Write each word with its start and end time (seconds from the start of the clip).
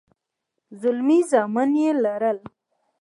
زلمي 0.81 1.19
زامن 1.29 1.69
يې 1.81 1.91
لرل. 2.03 2.39